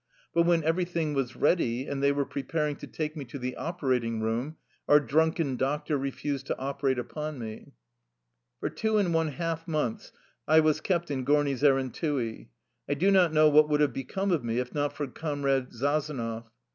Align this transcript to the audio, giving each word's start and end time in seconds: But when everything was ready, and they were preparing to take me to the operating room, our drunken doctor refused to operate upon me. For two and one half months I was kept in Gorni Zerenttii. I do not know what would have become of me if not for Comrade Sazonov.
But 0.33 0.47
when 0.47 0.63
everything 0.63 1.13
was 1.13 1.35
ready, 1.35 1.85
and 1.85 2.01
they 2.01 2.11
were 2.11 2.25
preparing 2.25 2.75
to 2.77 2.87
take 2.87 3.15
me 3.15 3.23
to 3.25 3.37
the 3.37 3.55
operating 3.55 4.19
room, 4.19 4.57
our 4.87 4.99
drunken 4.99 5.57
doctor 5.57 5.95
refused 5.95 6.47
to 6.47 6.57
operate 6.57 6.97
upon 6.97 7.37
me. 7.37 7.73
For 8.59 8.71
two 8.71 8.97
and 8.97 9.13
one 9.13 9.27
half 9.27 9.67
months 9.67 10.11
I 10.47 10.59
was 10.61 10.81
kept 10.81 11.11
in 11.11 11.23
Gorni 11.23 11.53
Zerenttii. 11.53 12.47
I 12.89 12.93
do 12.95 13.11
not 13.11 13.31
know 13.31 13.47
what 13.47 13.69
would 13.69 13.81
have 13.81 13.93
become 13.93 14.31
of 14.31 14.43
me 14.43 14.57
if 14.57 14.73
not 14.73 14.91
for 14.91 15.05
Comrade 15.05 15.69
Sazonov. 15.69 16.45